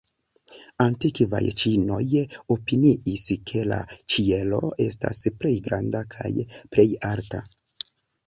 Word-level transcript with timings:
Antikvaj 0.83 1.41
ĉinoj 1.61 1.99
opiniis, 2.55 3.25
ke 3.51 3.61
la 3.73 3.77
ĉielo 4.15 4.61
estas 4.87 5.21
plej 5.43 5.53
granda 5.69 6.01
kaj 6.15 6.33
plej 6.77 6.87
alta. 7.11 7.43